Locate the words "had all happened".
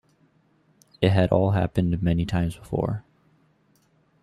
1.11-2.01